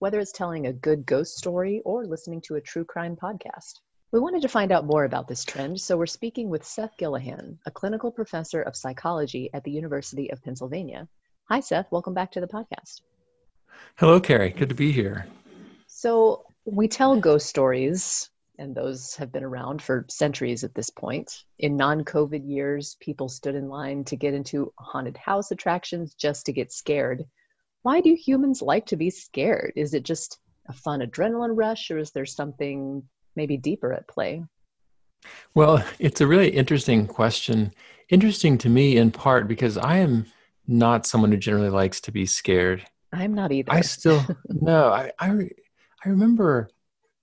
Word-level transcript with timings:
whether 0.00 0.18
it's 0.18 0.32
telling 0.32 0.66
a 0.66 0.72
good 0.72 1.04
ghost 1.04 1.36
story 1.36 1.82
or 1.84 2.06
listening 2.06 2.40
to 2.40 2.54
a 2.54 2.60
true 2.60 2.86
crime 2.86 3.14
podcast. 3.14 3.80
We 4.12 4.18
wanted 4.18 4.40
to 4.42 4.48
find 4.48 4.72
out 4.72 4.86
more 4.86 5.04
about 5.04 5.28
this 5.28 5.44
trend, 5.44 5.78
so 5.78 5.96
we're 5.96 6.06
speaking 6.06 6.48
with 6.48 6.64
Seth 6.64 6.96
Gillihan, 6.98 7.58
a 7.66 7.70
clinical 7.70 8.10
professor 8.10 8.62
of 8.62 8.74
psychology 8.74 9.50
at 9.52 9.62
the 9.62 9.70
University 9.70 10.32
of 10.32 10.42
Pennsylvania. 10.42 11.06
Hi, 11.50 11.60
Seth. 11.60 11.92
Welcome 11.92 12.14
back 12.14 12.32
to 12.32 12.40
the 12.40 12.46
podcast. 12.46 13.02
Hello, 13.96 14.18
Carrie. 14.18 14.50
Good 14.50 14.70
to 14.70 14.74
be 14.74 14.90
here. 14.90 15.26
So, 15.86 16.46
we 16.64 16.88
tell 16.88 17.20
ghost 17.20 17.46
stories, 17.46 18.30
and 18.58 18.74
those 18.74 19.16
have 19.16 19.30
been 19.30 19.44
around 19.44 19.82
for 19.82 20.06
centuries 20.08 20.64
at 20.64 20.74
this 20.74 20.88
point. 20.88 21.44
In 21.58 21.76
non 21.76 22.04
COVID 22.04 22.48
years, 22.48 22.96
people 23.00 23.28
stood 23.28 23.54
in 23.54 23.68
line 23.68 24.04
to 24.04 24.16
get 24.16 24.32
into 24.32 24.72
haunted 24.78 25.18
house 25.18 25.50
attractions 25.50 26.14
just 26.14 26.46
to 26.46 26.54
get 26.54 26.72
scared 26.72 27.26
why 27.82 28.00
do 28.00 28.14
humans 28.14 28.62
like 28.62 28.86
to 28.86 28.96
be 28.96 29.10
scared? 29.10 29.72
Is 29.76 29.94
it 29.94 30.04
just 30.04 30.38
a 30.68 30.72
fun 30.72 31.00
adrenaline 31.00 31.56
rush 31.56 31.90
or 31.90 31.98
is 31.98 32.10
there 32.10 32.26
something 32.26 33.02
maybe 33.36 33.56
deeper 33.56 33.92
at 33.92 34.08
play? 34.08 34.44
Well, 35.54 35.84
it's 35.98 36.20
a 36.20 36.26
really 36.26 36.50
interesting 36.50 37.06
question. 37.06 37.72
Interesting 38.08 38.58
to 38.58 38.68
me 38.68 38.96
in 38.96 39.10
part 39.10 39.48
because 39.48 39.76
I 39.76 39.98
am 39.98 40.26
not 40.66 41.06
someone 41.06 41.32
who 41.32 41.36
generally 41.36 41.70
likes 41.70 42.00
to 42.02 42.12
be 42.12 42.26
scared. 42.26 42.84
I'm 43.12 43.34
not 43.34 43.52
either. 43.52 43.72
I 43.72 43.80
still 43.80 44.24
no. 44.48 44.92
I, 44.92 45.12
I 45.18 45.28
I 46.04 46.08
remember. 46.08 46.70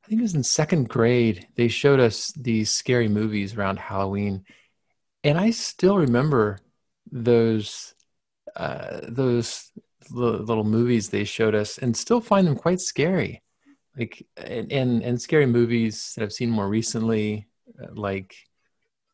I 0.04 0.10
think 0.10 0.20
it 0.20 0.24
was 0.24 0.36
in 0.36 0.44
second 0.44 0.88
grade. 0.88 1.48
They 1.56 1.68
showed 1.68 2.00
us 2.00 2.32
these 2.32 2.72
scary 2.72 3.10
movies 3.10 3.56
around 3.56 3.80
Halloween, 3.80 4.46
and 5.24 5.38
I 5.38 5.52
still 5.52 5.98
remember 5.98 6.60
those 7.12 7.94
uh, 8.56 9.02
those 9.04 9.72
little 10.12 10.64
movies 10.64 11.10
they 11.10 11.24
showed 11.24 11.56
us 11.56 11.78
and 11.78 11.96
still 11.96 12.22
find 12.22 12.48
them 12.48 12.56
quite 12.56 12.82
scary. 12.82 13.42
Like 13.98 14.26
and 14.38 14.72
and, 14.72 15.02
and 15.04 15.22
scary 15.22 15.46
movies 15.46 16.14
that 16.16 16.24
i've 16.24 16.34
seen 16.34 16.52
more 16.52 16.68
recently 16.68 17.48
uh, 17.82 17.88
like 17.94 18.36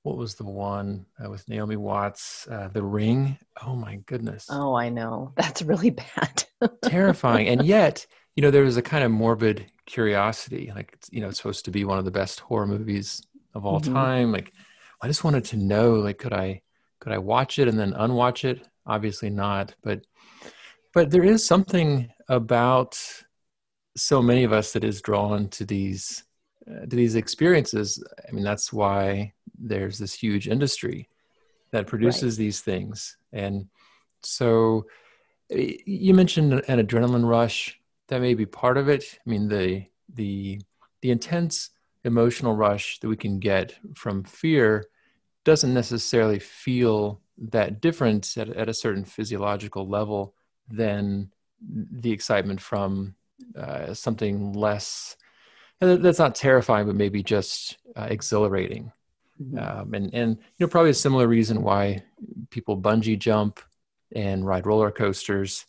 what 0.04 0.18
was 0.18 0.36
the 0.36 0.44
one 0.44 1.06
uh, 1.24 1.30
with 1.30 1.48
naomi 1.48 1.78
watts 1.78 2.46
uh, 2.52 2.68
the 2.74 2.84
ring? 2.84 3.38
Oh 3.66 3.76
my 3.76 3.96
goodness. 4.06 4.48
Oh 4.50 4.76
i 4.76 4.90
know. 4.90 5.32
That's 5.38 5.62
really 5.62 5.92
bad. 5.92 6.44
Terrifying. 6.84 7.48
And 7.48 7.66
yet 7.66 8.06
you 8.36 8.42
know 8.42 8.52
there 8.52 8.64
was 8.64 8.78
a 8.78 8.82
kind 8.82 9.04
of 9.04 9.12
morbid 9.12 9.66
curiosity 9.86 10.72
like 10.74 10.98
you 11.12 11.22
know 11.22 11.28
it's 11.28 11.38
supposed 11.38 11.66
to 11.66 11.72
be 11.72 11.86
one 11.86 12.00
of 12.00 12.06
the 12.06 12.12
best 12.12 12.40
horror 12.40 12.68
movies 12.68 13.22
of 13.54 13.66
all 13.66 13.80
mm-hmm. 13.80 13.94
time. 13.94 14.32
Like 14.32 14.52
i 15.02 15.08
just 15.08 15.24
wanted 15.24 15.46
to 15.46 15.58
know 15.58 15.96
like 15.96 16.18
could 16.18 16.34
i 16.34 16.62
could 17.00 17.14
i 17.14 17.18
watch 17.18 17.58
it 17.60 17.70
and 17.70 17.80
then 17.80 17.94
unwatch 17.94 18.44
it? 18.44 18.68
Obviously 18.86 19.30
not 19.30 19.74
but 19.82 20.02
but 20.94 21.10
there 21.12 21.24
is 21.24 21.46
something 21.46 22.10
about 22.30 23.00
so 23.96 24.22
many 24.22 24.44
of 24.44 24.54
us 24.54 24.74
that 24.74 24.84
is 24.84 25.02
drawn 25.02 25.50
to 25.50 25.66
these 25.66 26.24
uh, 26.70 26.86
to 26.86 26.96
these 26.96 27.16
experiences. 27.16 28.04
I 28.28 28.32
mean 28.32 28.44
that's 28.44 28.72
why 28.72 29.34
there's 29.58 29.98
this 29.98 30.14
huge 30.14 30.48
industry 30.48 31.10
that 31.72 31.88
produces 31.88 32.34
right. 32.34 32.44
these 32.44 32.62
things. 32.62 33.18
And 33.34 33.68
so 34.22 34.86
you 35.50 36.14
mentioned 36.14 36.54
an 36.54 36.86
adrenaline 36.86 37.28
rush. 37.28 37.80
That 38.08 38.22
may 38.22 38.34
be 38.34 38.46
part 38.46 38.78
of 38.78 38.88
it. 38.90 39.20
I 39.26 39.30
mean 39.30 39.48
the 39.48 39.86
the 40.14 40.62
the 41.02 41.12
intense 41.12 41.72
emotional 42.06 42.56
rush 42.56 43.00
that 43.00 43.08
we 43.08 43.18
can 43.18 43.40
get 43.40 43.76
from 43.96 44.24
fear 44.24 44.86
doesn't 45.44 45.74
necessarily 45.74 46.40
feel 46.40 47.22
that 47.38 47.82
different 47.82 48.38
at, 48.38 48.50
at 48.50 48.70
a 48.70 48.74
certain 48.74 49.04
physiological 49.04 49.88
level 49.88 50.36
than 50.70 51.32
the 51.62 52.12
excitement 52.12 52.60
from 52.62 53.16
uh, 53.58 53.94
something 53.94 54.54
less 54.54 55.16
that's 55.80 56.20
not 56.20 56.36
terrifying, 56.36 56.88
but 56.88 56.96
maybe 56.96 57.22
just 57.22 57.78
uh, 57.96 58.08
exhilarating. 58.10 58.92
Mm-hmm. 59.42 59.58
Um, 59.58 59.94
and 59.94 60.14
and 60.14 60.38
you 60.38 60.66
know 60.66 60.68
probably 60.68 60.92
a 60.92 60.96
similar 60.96 61.28
reason 61.28 61.62
why 61.62 62.04
people 62.52 62.80
bungee 62.80 63.20
jump 63.20 63.60
and 64.16 64.46
ride 64.46 64.66
roller 64.66 64.92
coasters 64.92 65.66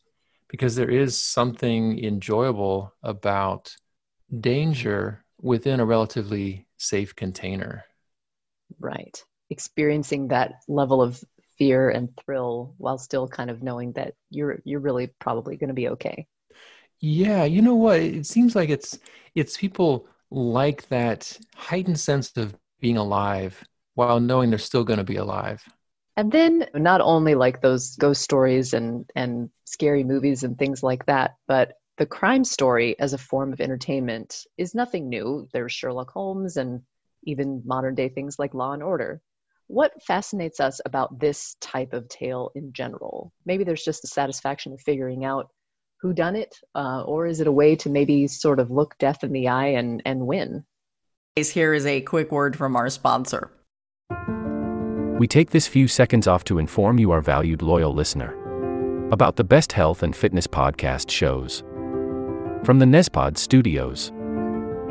because 0.48 0.76
there 0.76 0.90
is 0.90 1.18
something 1.18 1.98
enjoyable 2.04 2.94
about 3.02 3.74
danger 4.40 5.24
within 5.40 5.80
a 5.80 5.84
relatively 5.84 6.66
safe 6.76 7.16
container. 7.16 7.84
Right. 8.78 9.22
Experiencing 9.50 10.28
that 10.28 10.62
level 10.68 11.02
of 11.02 11.24
fear 11.58 11.90
and 11.90 12.08
thrill 12.16 12.74
while 12.78 12.98
still 12.98 13.28
kind 13.28 13.50
of 13.50 13.62
knowing 13.62 13.92
that 13.92 14.14
you're 14.30 14.60
you're 14.64 14.80
really 14.80 15.08
probably 15.18 15.56
going 15.56 15.68
to 15.68 15.74
be 15.74 15.88
okay. 15.88 16.26
Yeah 17.00 17.44
you 17.44 17.62
know 17.62 17.74
what? 17.74 18.00
It 18.00 18.26
seems 18.26 18.54
like 18.54 18.70
it's 18.70 18.98
it's 19.34 19.56
people 19.56 20.06
like 20.30 20.88
that 20.88 21.38
heightened 21.54 22.00
sense 22.00 22.36
of 22.36 22.54
being 22.80 22.96
alive 22.96 23.62
while 23.94 24.20
knowing 24.20 24.50
they're 24.50 24.58
still 24.58 24.84
going 24.84 24.98
to 24.98 25.04
be 25.04 25.16
alive. 25.16 25.62
And 26.16 26.30
then 26.30 26.66
not 26.74 27.00
only 27.00 27.34
like 27.34 27.60
those 27.60 27.96
ghost 27.96 28.22
stories 28.22 28.72
and 28.72 29.08
and 29.14 29.50
scary 29.64 30.04
movies 30.04 30.42
and 30.44 30.58
things 30.58 30.82
like 30.82 31.06
that 31.06 31.36
but 31.46 31.74
the 31.96 32.06
crime 32.06 32.44
story 32.44 32.98
as 32.98 33.12
a 33.12 33.18
form 33.18 33.52
of 33.52 33.60
entertainment 33.60 34.44
is 34.58 34.74
nothing 34.74 35.08
new. 35.08 35.48
There's 35.52 35.72
sherlock 35.72 36.10
holmes 36.10 36.56
and 36.56 36.82
even 37.22 37.62
modern 37.64 37.94
day 37.94 38.08
things 38.08 38.38
like 38.38 38.52
law 38.54 38.72
and 38.72 38.82
order 38.82 39.20
what 39.66 39.92
fascinates 40.02 40.60
us 40.60 40.80
about 40.84 41.18
this 41.18 41.56
type 41.60 41.92
of 41.92 42.08
tale 42.08 42.50
in 42.54 42.72
general? 42.72 43.32
Maybe 43.46 43.64
there's 43.64 43.84
just 43.84 44.02
the 44.02 44.08
satisfaction 44.08 44.72
of 44.72 44.80
figuring 44.80 45.24
out 45.24 45.48
who 46.00 46.12
done 46.12 46.36
it, 46.36 46.54
uh, 46.74 47.02
or 47.04 47.26
is 47.26 47.40
it 47.40 47.46
a 47.46 47.52
way 47.52 47.76
to 47.76 47.88
maybe 47.88 48.26
sort 48.26 48.60
of 48.60 48.70
look 48.70 48.96
death 48.98 49.24
in 49.24 49.32
the 49.32 49.48
eye 49.48 49.68
and, 49.68 50.02
and 50.04 50.26
win? 50.26 50.64
Here 51.36 51.74
is 51.74 51.86
a 51.86 52.02
quick 52.02 52.30
word 52.30 52.56
from 52.56 52.76
our 52.76 52.90
sponsor. 52.90 53.50
We 55.18 55.26
take 55.26 55.50
this 55.50 55.66
few 55.66 55.88
seconds 55.88 56.26
off 56.26 56.44
to 56.44 56.58
inform 56.58 56.98
you, 56.98 57.10
our 57.10 57.20
valued 57.20 57.62
loyal 57.62 57.94
listener, 57.94 58.36
about 59.10 59.36
the 59.36 59.44
best 59.44 59.72
health 59.72 60.02
and 60.02 60.14
fitness 60.14 60.46
podcast 60.46 61.10
shows 61.10 61.62
from 62.64 62.78
the 62.78 62.86
Nezpod 62.86 63.36
studios. 63.36 64.12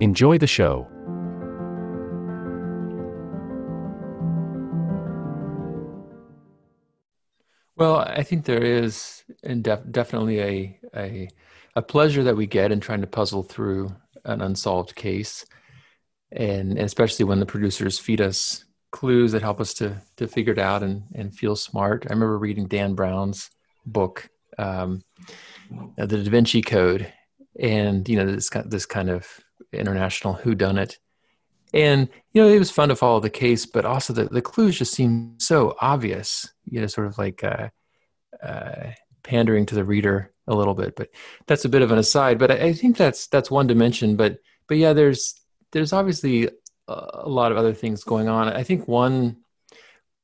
Enjoy 0.00 0.36
the 0.36 0.46
show. 0.46 0.86
Well, 7.76 7.98
I 7.98 8.22
think 8.22 8.44
there 8.44 8.62
is 8.62 9.24
def- 9.62 9.90
definitely 9.90 10.40
a, 10.40 10.80
a 10.94 11.28
a 11.76 11.82
pleasure 11.82 12.24
that 12.24 12.36
we 12.36 12.46
get 12.46 12.72
in 12.72 12.80
trying 12.80 13.02
to 13.02 13.06
puzzle 13.06 13.42
through 13.42 13.94
an 14.24 14.40
unsolved 14.40 14.94
case, 14.94 15.44
and, 16.32 16.72
and 16.72 16.80
especially 16.80 17.24
when 17.24 17.38
the 17.38 17.46
producers 17.46 17.98
feed 17.98 18.20
us 18.20 18.64
clues 18.92 19.32
that 19.32 19.42
help 19.42 19.60
us 19.60 19.74
to 19.74 20.00
to 20.16 20.26
figure 20.26 20.52
it 20.52 20.58
out 20.58 20.82
and 20.82 21.04
and 21.14 21.34
feel 21.34 21.56
smart. 21.56 22.06
I 22.08 22.12
remember 22.12 22.38
reading 22.38 22.66
Dan 22.66 22.94
Brown's 22.94 23.50
book, 23.84 24.28
um, 24.58 25.02
The 25.96 26.06
Da 26.06 26.30
Vinci 26.30 26.62
Code, 26.62 27.12
and 27.58 28.06
you 28.08 28.16
know 28.16 28.30
this 28.30 28.50
this 28.66 28.86
kind 28.86 29.10
of 29.10 29.26
international 29.72 30.34
whodunit. 30.34 30.96
And 31.74 32.08
you 32.32 32.42
know 32.42 32.48
it 32.48 32.58
was 32.58 32.70
fun 32.70 32.88
to 32.88 32.96
follow 32.96 33.20
the 33.20 33.30
case, 33.30 33.66
but 33.66 33.84
also 33.84 34.12
the, 34.12 34.24
the 34.24 34.42
clues 34.42 34.78
just 34.78 34.94
seemed 34.94 35.42
so 35.42 35.76
obvious. 35.80 36.48
You 36.64 36.80
know, 36.80 36.86
sort 36.86 37.06
of 37.06 37.18
like 37.18 37.42
uh, 37.42 37.68
uh, 38.42 38.92
pandering 39.22 39.66
to 39.66 39.74
the 39.74 39.84
reader 39.84 40.32
a 40.46 40.54
little 40.54 40.74
bit. 40.74 40.94
But 40.96 41.10
that's 41.46 41.64
a 41.64 41.68
bit 41.68 41.82
of 41.82 41.90
an 41.90 41.98
aside. 41.98 42.38
But 42.38 42.50
I, 42.50 42.54
I 42.54 42.72
think 42.72 42.96
that's 42.96 43.26
that's 43.26 43.50
one 43.50 43.66
dimension. 43.66 44.16
But 44.16 44.38
but 44.68 44.78
yeah, 44.78 44.92
there's 44.92 45.34
there's 45.72 45.92
obviously 45.92 46.48
a 46.88 47.28
lot 47.28 47.50
of 47.50 47.58
other 47.58 47.74
things 47.74 48.04
going 48.04 48.28
on. 48.28 48.48
I 48.48 48.62
think 48.62 48.86
one 48.86 49.38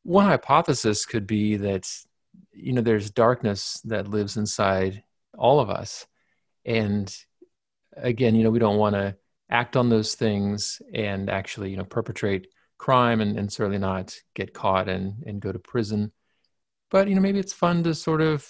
one 0.04 0.26
hypothesis 0.26 1.04
could 1.04 1.26
be 1.26 1.56
that 1.56 1.90
you 2.52 2.72
know 2.72 2.82
there's 2.82 3.10
darkness 3.10 3.80
that 3.84 4.08
lives 4.08 4.36
inside 4.36 5.02
all 5.36 5.60
of 5.60 5.70
us, 5.70 6.06
and 6.64 7.14
again, 7.96 8.34
you 8.34 8.44
know, 8.44 8.50
we 8.50 8.58
don't 8.58 8.78
want 8.78 8.94
to 8.94 9.16
act 9.52 9.76
on 9.76 9.88
those 9.88 10.14
things 10.14 10.80
and 10.94 11.28
actually, 11.28 11.70
you 11.70 11.76
know, 11.76 11.84
perpetrate 11.84 12.48
crime 12.78 13.20
and, 13.20 13.38
and 13.38 13.52
certainly 13.52 13.78
not 13.78 14.16
get 14.34 14.54
caught 14.54 14.88
and, 14.88 15.22
and 15.26 15.40
go 15.40 15.52
to 15.52 15.58
prison. 15.58 16.10
But, 16.90 17.08
you 17.08 17.14
know, 17.14 17.20
maybe 17.20 17.38
it's 17.38 17.52
fun 17.52 17.84
to 17.84 17.94
sort 17.94 18.22
of 18.22 18.48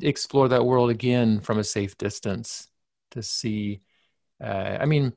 explore 0.00 0.48
that 0.48 0.64
world 0.64 0.90
again 0.90 1.40
from 1.40 1.58
a 1.58 1.64
safe 1.64 1.96
distance 1.98 2.68
to 3.12 3.22
see. 3.22 3.80
Uh, 4.42 4.76
I 4.80 4.84
mean, 4.84 5.14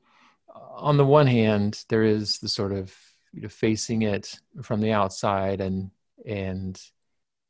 on 0.54 0.96
the 0.96 1.06
one 1.06 1.26
hand, 1.26 1.84
there 1.88 2.02
is 2.02 2.38
the 2.38 2.48
sort 2.48 2.72
of 2.72 2.94
you 3.32 3.42
know, 3.42 3.48
facing 3.48 4.02
it 4.02 4.40
from 4.62 4.80
the 4.80 4.92
outside, 4.92 5.60
and 5.60 5.90
and 6.26 6.80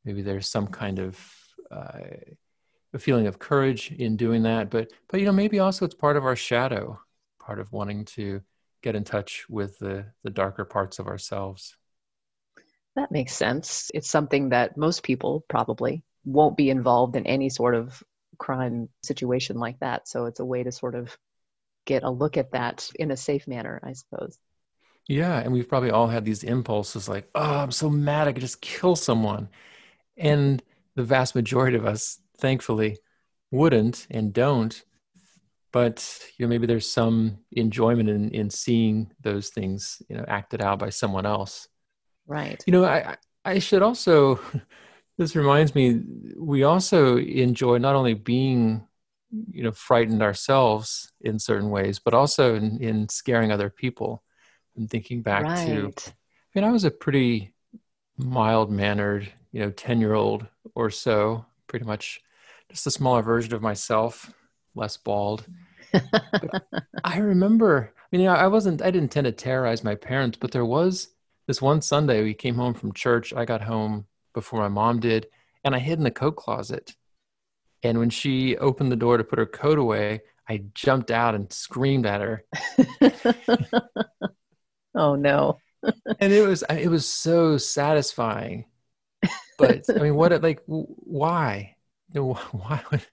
maybe 0.05 0.21
there's 0.21 0.47
some 0.47 0.67
kind 0.67 0.99
of 0.99 1.19
uh, 1.71 1.99
a 2.93 2.99
feeling 2.99 3.27
of 3.27 3.39
courage 3.39 3.91
in 3.91 4.17
doing 4.17 4.43
that. 4.43 4.69
But 4.69 4.91
but 5.07 5.19
you 5.19 5.25
know, 5.25 5.31
maybe 5.31 5.59
also 5.59 5.85
it's 5.85 5.95
part 5.95 6.17
of 6.17 6.25
our 6.25 6.35
shadow, 6.35 6.99
part 7.41 7.59
of 7.59 7.71
wanting 7.71 8.05
to 8.05 8.41
get 8.81 8.95
in 8.95 9.03
touch 9.03 9.45
with 9.49 9.77
the 9.79 10.05
the 10.23 10.29
darker 10.29 10.65
parts 10.65 10.99
of 10.99 11.07
ourselves. 11.07 11.75
That 12.95 13.11
makes 13.11 13.33
sense. 13.33 13.89
It's 13.93 14.09
something 14.09 14.49
that 14.49 14.77
most 14.77 15.03
people 15.03 15.45
probably 15.49 16.03
won't 16.25 16.57
be 16.57 16.69
involved 16.69 17.15
in 17.15 17.25
any 17.25 17.49
sort 17.49 17.75
of 17.75 18.03
crime 18.37 18.89
situation 19.03 19.57
like 19.57 19.79
that. 19.79 20.07
So 20.07 20.25
it's 20.25 20.39
a 20.39 20.45
way 20.45 20.63
to 20.63 20.71
sort 20.71 20.95
of 20.95 21.17
get 21.85 22.03
a 22.03 22.09
look 22.09 22.37
at 22.37 22.51
that 22.51 22.89
in 22.95 23.11
a 23.11 23.17
safe 23.17 23.47
manner, 23.47 23.79
I 23.83 23.93
suppose. 23.93 24.37
Yeah, 25.07 25.39
and 25.39 25.51
we've 25.51 25.67
probably 25.67 25.91
all 25.91 26.07
had 26.07 26.25
these 26.25 26.43
impulses 26.43 27.09
like, 27.09 27.29
"Oh, 27.35 27.59
I'm 27.59 27.71
so 27.71 27.89
mad 27.89 28.27
I 28.27 28.33
could 28.33 28.41
just 28.41 28.61
kill 28.61 28.95
someone." 28.95 29.49
And 30.17 30.63
the 30.95 31.03
vast 31.03 31.35
majority 31.35 31.77
of 31.77 31.85
us, 31.85 32.21
thankfully, 32.37 32.99
wouldn't 33.51 34.07
and 34.11 34.33
don't. 34.33 34.83
But 35.71 36.05
you 36.37 36.45
know, 36.45 36.49
maybe 36.49 36.67
there's 36.67 36.91
some 36.91 37.39
enjoyment 37.51 38.09
in 38.09 38.31
in 38.31 38.49
seeing 38.49 39.11
those 39.21 39.49
things, 39.49 40.01
you 40.09 40.17
know, 40.17 40.25
acted 40.27 40.61
out 40.61 40.79
by 40.79 40.89
someone 40.89 41.25
else. 41.25 41.67
Right. 42.27 42.63
You 42.65 42.73
know, 42.73 42.85
I 42.85 43.17
I 43.45 43.59
should 43.59 43.81
also 43.81 44.39
this 45.17 45.35
reminds 45.35 45.75
me 45.75 46.01
we 46.37 46.63
also 46.63 47.17
enjoy 47.17 47.77
not 47.77 47.95
only 47.95 48.13
being 48.13 48.87
you 49.51 49.63
know 49.63 49.71
frightened 49.71 50.21
ourselves 50.21 51.11
in 51.21 51.39
certain 51.39 51.69
ways 51.69 51.99
but 51.99 52.13
also 52.13 52.55
in, 52.55 52.81
in 52.81 53.07
scaring 53.07 53.51
other 53.51 53.69
people 53.69 54.23
and 54.75 54.89
thinking 54.89 55.21
back 55.21 55.43
right. 55.43 55.67
to 55.67 55.93
i 56.09 56.59
mean 56.59 56.63
i 56.63 56.71
was 56.71 56.83
a 56.83 56.91
pretty 56.91 57.53
mild 58.17 58.69
mannered 58.69 59.31
you 59.51 59.61
know 59.61 59.71
10 59.71 60.01
year 60.01 60.13
old 60.13 60.45
or 60.75 60.89
so 60.89 61.45
pretty 61.67 61.85
much 61.85 62.19
just 62.69 62.87
a 62.87 62.91
smaller 62.91 63.21
version 63.21 63.53
of 63.53 63.61
myself 63.61 64.33
less 64.75 64.97
bald 64.97 65.45
i 67.03 67.17
remember 67.17 67.93
i 68.11 68.17
mean 68.17 68.27
i 68.27 68.47
wasn't 68.47 68.81
i 68.81 68.91
didn't 68.91 69.11
tend 69.11 69.25
to 69.25 69.31
terrorize 69.31 69.83
my 69.83 69.95
parents 69.95 70.37
but 70.39 70.51
there 70.51 70.65
was 70.65 71.09
this 71.47 71.61
one 71.61 71.81
sunday 71.81 72.23
we 72.23 72.33
came 72.33 72.55
home 72.55 72.73
from 72.73 72.93
church 72.93 73.33
i 73.33 73.45
got 73.45 73.61
home 73.61 74.05
before 74.33 74.59
my 74.59 74.69
mom 74.69 74.99
did 74.99 75.27
and 75.63 75.75
i 75.75 75.79
hid 75.79 75.97
in 75.97 76.03
the 76.03 76.11
coat 76.11 76.35
closet 76.35 76.95
and 77.83 77.97
when 77.97 78.09
she 78.09 78.57
opened 78.57 78.91
the 78.91 78.95
door 78.97 79.17
to 79.17 79.23
put 79.23 79.39
her 79.39 79.45
coat 79.45 79.79
away, 79.79 80.21
I 80.47 80.63
jumped 80.75 81.11
out 81.11 81.35
and 81.35 81.51
screamed 81.51 82.05
at 82.05 82.21
her. 82.21 82.43
oh 84.95 85.15
no. 85.15 85.57
and 86.19 86.31
it 86.31 86.47
was 86.47 86.63
it 86.69 86.89
was 86.89 87.07
so 87.07 87.57
satisfying. 87.57 88.65
But 89.57 89.85
I 89.89 89.99
mean 89.99 90.15
what 90.15 90.41
like 90.43 90.61
why? 90.65 91.75
Why 92.13 92.83
would 92.91 93.05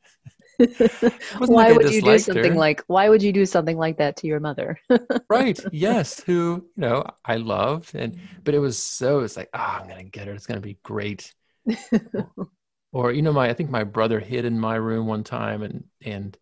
why 1.38 1.68
like 1.68 1.76
would 1.76 1.90
you 1.92 2.02
do 2.02 2.18
something 2.18 2.52
her. 2.52 2.58
like 2.58 2.82
why 2.88 3.08
would 3.08 3.22
you 3.22 3.32
do 3.32 3.46
something 3.46 3.78
like 3.78 3.98
that 3.98 4.16
to 4.16 4.26
your 4.26 4.40
mother 4.40 4.78
right 5.30 5.60
yes 5.72 6.20
who 6.20 6.66
you 6.76 6.80
know 6.80 7.04
i 7.24 7.36
loved 7.36 7.94
and 7.94 8.18
but 8.42 8.54
it 8.54 8.58
was 8.58 8.76
so 8.76 9.20
it's 9.20 9.36
like 9.36 9.48
oh 9.54 9.78
i'm 9.80 9.88
gonna 9.88 10.02
get 10.02 10.26
her 10.26 10.32
it's 10.32 10.46
gonna 10.46 10.60
be 10.60 10.78
great 10.82 11.32
or 12.92 13.12
you 13.12 13.22
know 13.22 13.32
my 13.32 13.48
i 13.48 13.54
think 13.54 13.70
my 13.70 13.84
brother 13.84 14.18
hid 14.18 14.44
in 14.44 14.58
my 14.58 14.74
room 14.74 15.06
one 15.06 15.22
time 15.22 15.62
and 15.62 15.84
and 16.02 16.36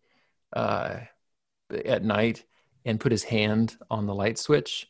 uh 0.53 0.97
at 1.85 2.03
night 2.03 2.43
and 2.85 2.99
put 2.99 3.11
his 3.11 3.23
hand 3.23 3.77
on 3.91 4.07
the 4.07 4.15
light 4.15 4.39
switch 4.39 4.87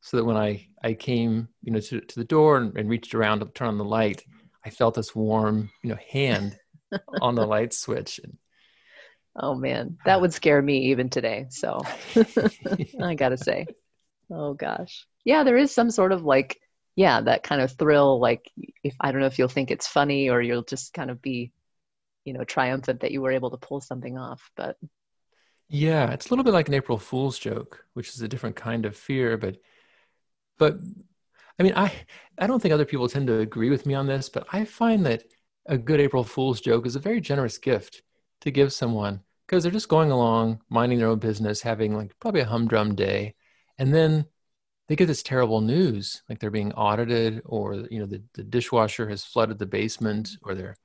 so 0.00 0.16
that 0.16 0.24
when 0.24 0.38
i 0.38 0.66
i 0.82 0.94
came 0.94 1.48
you 1.62 1.70
know 1.70 1.80
to, 1.80 2.00
to 2.00 2.16
the 2.18 2.24
door 2.24 2.56
and, 2.56 2.78
and 2.78 2.88
reached 2.88 3.14
around 3.14 3.40
to 3.40 3.46
turn 3.46 3.68
on 3.68 3.78
the 3.78 3.84
light 3.84 4.24
i 4.64 4.70
felt 4.70 4.94
this 4.94 5.14
warm 5.14 5.70
you 5.82 5.90
know 5.90 5.98
hand 6.10 6.58
on 7.20 7.34
the 7.34 7.46
light 7.46 7.74
switch 7.74 8.20
and, 8.24 8.38
oh 9.36 9.54
man. 9.54 9.98
That 10.04 10.20
would 10.20 10.32
scare 10.32 10.62
me 10.62 10.90
even 10.90 11.08
today 11.08 11.46
so. 11.50 11.80
I 13.00 13.14
gotta 13.14 13.38
say. 13.38 13.66
Oh 14.30 14.54
gosh. 14.54 15.06
Yeah 15.24 15.44
there 15.44 15.56
is 15.56 15.72
some 15.72 15.90
sort 15.90 16.12
of 16.12 16.24
like 16.24 16.60
yeah, 16.96 17.20
that 17.22 17.42
kind 17.42 17.60
of 17.60 17.72
thrill, 17.72 18.20
like 18.20 18.50
if 18.82 18.94
I 19.00 19.10
don't 19.10 19.20
know 19.20 19.26
if 19.26 19.38
you'll 19.38 19.48
think 19.48 19.70
it's 19.70 19.86
funny 19.86 20.30
or 20.30 20.40
you'll 20.40 20.62
just 20.62 20.94
kind 20.94 21.10
of 21.10 21.20
be, 21.20 21.52
you 22.24 22.32
know, 22.32 22.44
triumphant 22.44 23.00
that 23.00 23.10
you 23.10 23.20
were 23.20 23.32
able 23.32 23.50
to 23.50 23.56
pull 23.56 23.80
something 23.80 24.16
off. 24.16 24.50
But. 24.56 24.76
Yeah, 25.68 26.10
it's 26.12 26.26
a 26.26 26.30
little 26.30 26.44
bit 26.44 26.52
like 26.52 26.68
an 26.68 26.74
April 26.74 26.98
Fool's 26.98 27.38
joke, 27.38 27.84
which 27.94 28.10
is 28.10 28.20
a 28.20 28.28
different 28.28 28.54
kind 28.54 28.86
of 28.86 28.96
fear, 28.96 29.36
but 29.36 29.56
but 30.58 30.78
I 31.58 31.62
mean, 31.62 31.72
I 31.74 31.92
I 32.38 32.46
don't 32.46 32.60
think 32.60 32.72
other 32.74 32.84
people 32.84 33.08
tend 33.08 33.26
to 33.26 33.40
agree 33.40 33.70
with 33.70 33.86
me 33.86 33.94
on 33.94 34.06
this, 34.06 34.28
but 34.28 34.46
I 34.52 34.64
find 34.64 35.04
that 35.06 35.24
a 35.66 35.78
good 35.78 36.00
April 36.00 36.22
Fool's 36.22 36.60
joke 36.60 36.86
is 36.86 36.96
a 36.96 37.00
very 37.00 37.20
generous 37.20 37.58
gift 37.58 38.02
to 38.44 38.50
give 38.50 38.72
someone 38.72 39.20
because 39.46 39.62
they're 39.62 39.72
just 39.72 39.88
going 39.88 40.10
along, 40.10 40.60
minding 40.68 40.98
their 40.98 41.08
own 41.08 41.18
business, 41.18 41.60
having 41.60 41.96
like 41.96 42.18
probably 42.20 42.40
a 42.40 42.46
humdrum 42.46 42.94
day, 42.94 43.34
and 43.78 43.92
then 43.92 44.26
they 44.88 44.96
get 44.96 45.06
this 45.06 45.22
terrible 45.22 45.60
news 45.60 46.22
like 46.28 46.38
they're 46.38 46.50
being 46.50 46.72
audited 46.74 47.40
or 47.46 47.74
you 47.90 47.98
know 47.98 48.06
the, 48.06 48.22
the 48.34 48.44
dishwasher 48.44 49.08
has 49.08 49.24
flooded 49.24 49.58
the 49.58 49.66
basement 49.66 50.30
or 50.42 50.54
their 50.54 50.76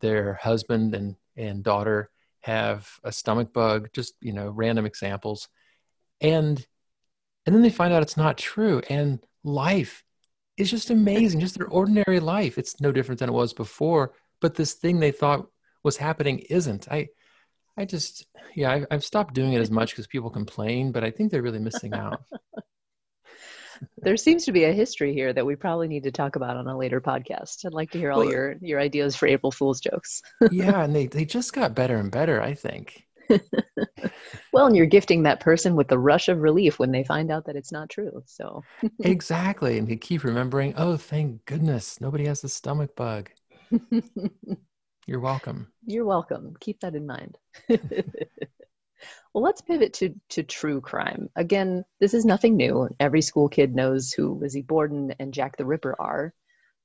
their 0.00 0.34
husband 0.34 0.94
and 0.94 1.16
and 1.36 1.62
daughter 1.62 2.10
have 2.40 2.88
a 3.04 3.12
stomach 3.12 3.52
bug 3.52 3.88
just 3.92 4.14
you 4.20 4.32
know 4.32 4.50
random 4.50 4.86
examples. 4.86 5.48
And 6.20 6.64
and 7.46 7.54
then 7.54 7.62
they 7.62 7.70
find 7.70 7.92
out 7.92 8.02
it's 8.02 8.16
not 8.16 8.36
true. 8.36 8.82
And 8.90 9.20
life 9.42 10.04
is 10.56 10.70
just 10.70 10.90
amazing 10.90 11.40
just 11.40 11.56
their 11.56 11.68
ordinary 11.68 12.20
life. 12.20 12.58
It's 12.58 12.80
no 12.80 12.92
different 12.92 13.20
than 13.20 13.30
it 13.30 13.34
was 13.34 13.52
before 13.52 14.12
but 14.40 14.54
this 14.54 14.74
thing 14.74 14.98
they 14.98 15.12
thought 15.12 15.46
was 15.82 15.96
happening 15.96 16.38
isn't 16.50 16.88
i 16.90 17.08
I 17.76 17.86
just, 17.86 18.26
yeah, 18.54 18.72
I, 18.72 18.86
I've 18.90 19.04
stopped 19.04 19.32
doing 19.32 19.54
it 19.54 19.60
as 19.60 19.70
much 19.70 19.92
because 19.92 20.06
people 20.06 20.28
complain, 20.28 20.92
but 20.92 21.02
I 21.02 21.10
think 21.10 21.30
they're 21.30 21.40
really 21.40 21.60
missing 21.60 21.94
out. 21.94 22.20
there 23.98 24.16
seems 24.16 24.44
to 24.44 24.52
be 24.52 24.64
a 24.64 24.72
history 24.72 25.14
here 25.14 25.32
that 25.32 25.46
we 25.46 25.56
probably 25.56 25.88
need 25.88 26.04
to 26.04 26.10
talk 26.10 26.36
about 26.36 26.56
on 26.56 26.66
a 26.66 26.76
later 26.76 27.00
podcast. 27.00 27.64
I'd 27.64 27.72
like 27.72 27.90
to 27.92 27.98
hear 27.98 28.12
all 28.12 28.20
Well- 28.20 28.30
your 28.30 28.56
your 28.60 28.80
ideas 28.80 29.16
for 29.16 29.26
April 29.26 29.50
Fool's 29.50 29.80
jokes. 29.80 30.22
yeah, 30.50 30.82
and 30.82 30.94
they 30.94 31.06
they 31.06 31.24
just 31.24 31.52
got 31.52 31.74
better 31.74 31.96
and 31.96 32.10
better. 32.10 32.40
I 32.42 32.54
think. 32.54 33.06
well, 34.52 34.66
and 34.66 34.76
you're 34.76 34.86
gifting 34.86 35.22
that 35.22 35.38
person 35.38 35.76
with 35.76 35.86
the 35.86 35.98
rush 35.98 36.28
of 36.28 36.40
relief 36.40 36.80
when 36.80 36.90
they 36.90 37.04
find 37.04 37.30
out 37.30 37.46
that 37.46 37.54
it's 37.54 37.70
not 37.70 37.88
true. 37.88 38.22
So 38.26 38.62
exactly, 38.98 39.78
and 39.78 39.86
they 39.86 39.96
keep 39.96 40.24
remembering. 40.24 40.74
Oh, 40.76 40.96
thank 40.96 41.44
goodness, 41.44 42.00
nobody 42.00 42.26
has 42.26 42.40
the 42.40 42.48
stomach 42.48 42.96
bug. 42.96 43.30
You're 45.10 45.18
welcome. 45.18 45.72
You're 45.84 46.04
welcome. 46.04 46.54
Keep 46.60 46.82
that 46.82 46.94
in 46.94 47.04
mind. 47.04 47.36
well, 47.68 49.42
let's 49.42 49.60
pivot 49.60 49.94
to, 49.94 50.14
to 50.28 50.44
true 50.44 50.80
crime. 50.80 51.28
Again, 51.34 51.84
this 51.98 52.14
is 52.14 52.24
nothing 52.24 52.56
new. 52.56 52.88
Every 53.00 53.20
school 53.20 53.48
kid 53.48 53.74
knows 53.74 54.12
who 54.12 54.38
Lizzie 54.38 54.62
Borden 54.62 55.12
and 55.18 55.34
Jack 55.34 55.56
the 55.56 55.66
Ripper 55.66 55.96
are. 55.98 56.32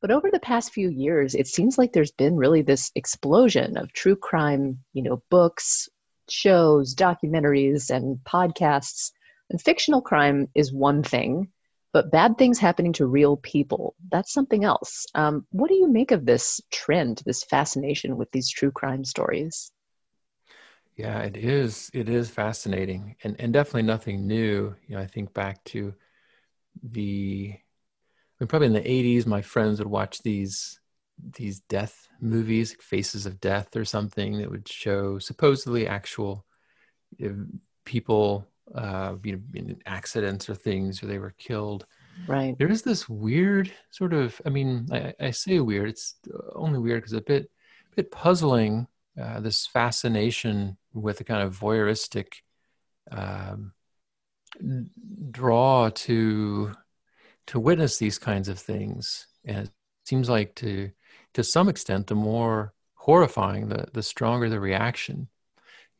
But 0.02 0.10
over 0.10 0.32
the 0.32 0.40
past 0.40 0.74
few 0.74 0.90
years, 0.90 1.36
it 1.36 1.46
seems 1.46 1.78
like 1.78 1.94
there's 1.94 2.14
been 2.14 2.36
really 2.36 2.64
this 2.64 2.92
explosion 2.96 3.78
of 3.78 3.94
true 3.94 4.16
crime, 4.16 4.80
you 4.94 5.04
know, 5.04 5.22
books, 5.30 5.88
shows, 6.28 6.96
documentaries, 6.96 7.92
and 7.92 8.18
podcasts. 8.26 9.12
And 9.52 9.62
fictional 9.62 10.02
crime 10.02 10.48
is 10.56 10.74
one 10.74 11.04
thing, 11.04 11.52
but 11.96 12.12
bad 12.12 12.38
things 12.38 12.60
happening 12.60 12.92
to 12.92 13.06
real 13.06 13.38
people, 13.38 13.96
that's 14.12 14.34
something 14.34 14.66
else. 14.66 15.06
Um, 15.16 15.48
what 15.52 15.70
do 15.70 15.76
you 15.76 15.88
make 15.88 16.12
of 16.12 16.26
this 16.26 16.60
trend, 16.70 17.22
this 17.26 17.46
fascination 17.46 18.18
with 18.18 18.30
these 18.34 18.50
true 18.50 18.70
crime 18.70 19.06
stories? 19.06 19.72
Yeah, 20.98 21.20
it 21.20 21.38
is. 21.38 21.90
It 21.94 22.10
is 22.10 22.30
fascinating, 22.30 23.16
and 23.24 23.38
and 23.40 23.54
definitely 23.54 23.84
nothing 23.84 24.28
new. 24.28 24.76
You 24.88 24.98
know, 24.98 25.02
I 25.02 25.08
think 25.08 25.34
back 25.34 25.64
to 25.66 25.94
the, 26.84 27.54
I 27.54 27.64
mean, 28.42 28.48
probably 28.50 28.68
in 28.68 28.74
the 28.74 28.82
'80s, 28.82 29.26
my 29.26 29.42
friends 29.42 29.80
would 29.80 29.88
watch 29.88 30.22
these 30.22 30.82
these 31.38 31.62
death 31.62 32.10
movies, 32.20 32.72
like 32.72 32.82
Faces 32.82 33.26
of 33.26 33.40
Death 33.40 33.74
or 33.78 33.86
something, 33.86 34.40
that 34.40 34.52
would 34.52 34.68
show 34.68 35.18
supposedly 35.18 35.88
actual 35.88 36.46
people, 37.86 38.50
uh, 38.74 39.16
you 39.24 39.34
know, 39.34 39.42
in 39.54 39.78
accidents 39.86 40.50
or 40.50 40.56
things, 40.56 41.04
or 41.04 41.08
they 41.08 41.20
were 41.20 41.36
killed. 41.38 41.86
Right. 42.28 42.58
There 42.58 42.72
is 42.72 42.82
this 42.82 43.08
weird 43.10 43.72
sort 43.92 44.14
of. 44.14 44.42
I 44.46 44.50
mean, 44.50 44.88
I, 44.92 45.14
I 45.20 45.32
say 45.32 45.60
weird. 45.60 45.90
It's 45.90 46.16
only 46.56 46.80
weird 46.80 47.02
because 47.02 47.14
a 47.14 47.22
bit, 47.22 47.52
bit 47.96 48.12
puzzling. 48.12 48.88
Uh, 49.22 49.40
this 49.40 49.66
fascination 49.66 50.76
with 50.94 51.22
a 51.22 51.24
kind 51.24 51.42
of 51.42 51.58
voyeuristic 51.58 52.28
um, 53.12 53.72
draw 55.32 55.90
to 55.90 56.74
to 57.48 57.60
witness 57.60 57.98
these 57.98 58.18
kinds 58.18 58.50
of 58.50 58.60
things, 58.60 59.28
and 59.46 59.68
it 59.68 59.72
seems 60.04 60.30
like 60.30 60.56
to 60.56 60.92
to 61.34 61.44
some 61.44 61.70
extent, 61.70 62.08
the 62.08 62.16
more 62.16 62.74
horrifying, 62.96 63.68
the 63.68 63.88
the 63.94 64.04
stronger 64.04 64.50
the 64.50 64.60
reaction. 64.60 65.28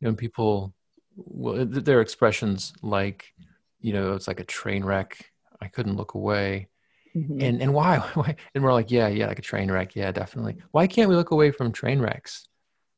You 0.00 0.08
know, 0.08 0.14
people, 0.14 0.74
well, 1.16 1.64
there 1.66 1.98
are 1.98 2.02
expressions 2.02 2.72
like, 2.82 3.32
you 3.80 3.92
know, 3.92 4.14
it's 4.14 4.28
like 4.28 4.40
a 4.40 4.44
train 4.44 4.84
wreck. 4.84 5.30
I 5.60 5.68
couldn't 5.68 5.96
look 5.96 6.14
away. 6.14 6.68
Mhm. 7.14 7.42
And 7.42 7.62
and 7.62 7.74
why? 7.74 7.98
why? 8.14 8.36
And 8.54 8.62
we're 8.62 8.72
like, 8.72 8.90
yeah, 8.90 9.08
yeah, 9.08 9.26
like 9.26 9.38
a 9.38 9.42
train 9.42 9.70
wreck. 9.70 9.96
Yeah, 9.96 10.12
definitely. 10.12 10.56
Why 10.72 10.86
can't 10.86 11.08
we 11.08 11.16
look 11.16 11.30
away 11.30 11.50
from 11.50 11.72
train 11.72 12.00
wrecks? 12.00 12.46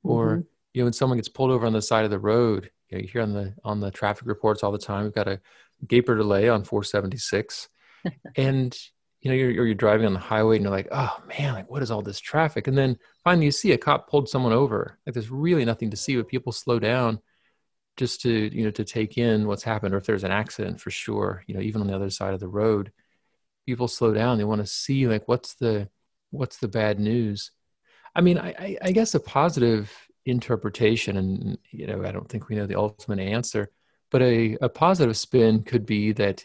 Or 0.02 0.44
you 0.72 0.80
know, 0.82 0.86
when 0.86 0.92
someone 0.92 1.18
gets 1.18 1.28
pulled 1.28 1.50
over 1.50 1.66
on 1.66 1.72
the 1.72 1.82
side 1.82 2.04
of 2.04 2.10
the 2.10 2.18
road, 2.18 2.70
you, 2.88 2.96
know, 2.96 3.02
you 3.02 3.08
hear 3.08 3.22
on 3.22 3.32
the 3.32 3.54
on 3.64 3.80
the 3.80 3.90
traffic 3.90 4.26
reports 4.26 4.62
all 4.62 4.72
the 4.72 4.78
time. 4.78 5.04
We've 5.04 5.14
got 5.14 5.28
a 5.28 5.40
gaper 5.86 6.16
delay 6.16 6.48
on 6.48 6.64
476, 6.64 7.68
and 8.36 8.76
you 9.20 9.30
know, 9.30 9.36
you're 9.36 9.50
you're 9.50 9.74
driving 9.74 10.06
on 10.06 10.14
the 10.14 10.18
highway 10.18 10.56
and 10.56 10.62
you're 10.62 10.72
like, 10.72 10.88
oh 10.92 11.16
man, 11.26 11.54
like 11.54 11.70
what 11.70 11.82
is 11.82 11.90
all 11.90 12.02
this 12.02 12.20
traffic? 12.20 12.68
And 12.68 12.78
then 12.78 12.96
finally 13.24 13.46
you 13.46 13.52
see 13.52 13.72
a 13.72 13.78
cop 13.78 14.08
pulled 14.08 14.28
someone 14.28 14.52
over. 14.52 14.98
Like 15.04 15.14
there's 15.14 15.30
really 15.30 15.64
nothing 15.64 15.90
to 15.90 15.96
see, 15.96 16.16
but 16.16 16.28
people 16.28 16.52
slow 16.52 16.78
down 16.78 17.20
just 17.98 18.22
to 18.22 18.30
you 18.30 18.64
know 18.64 18.70
to 18.70 18.84
take 18.84 19.18
in 19.18 19.46
what's 19.46 19.62
happened, 19.62 19.94
or 19.94 19.98
if 19.98 20.06
there's 20.06 20.24
an 20.24 20.30
accident 20.30 20.80
for 20.80 20.90
sure. 20.90 21.42
You 21.46 21.54
know, 21.54 21.60
even 21.60 21.82
on 21.82 21.86
the 21.86 21.94
other 21.94 22.10
side 22.10 22.32
of 22.32 22.40
the 22.40 22.48
road, 22.48 22.92
people 23.66 23.88
slow 23.88 24.14
down. 24.14 24.38
They 24.38 24.44
want 24.44 24.62
to 24.62 24.66
see 24.66 25.06
like 25.06 25.28
what's 25.28 25.54
the 25.54 25.88
what's 26.30 26.58
the 26.58 26.68
bad 26.68 26.98
news. 26.98 27.50
I 28.14 28.20
mean, 28.20 28.38
I, 28.38 28.78
I, 28.82 28.92
guess 28.92 29.14
a 29.14 29.20
positive 29.20 29.92
interpretation, 30.24 31.16
and 31.16 31.58
you 31.70 31.86
know, 31.86 32.04
I 32.04 32.10
don't 32.10 32.28
think 32.28 32.48
we 32.48 32.56
know 32.56 32.66
the 32.66 32.78
ultimate 32.78 33.20
answer, 33.20 33.70
but 34.10 34.22
a, 34.22 34.56
a 34.62 34.68
positive 34.68 35.16
spin 35.16 35.62
could 35.62 35.86
be 35.86 36.12
that 36.12 36.44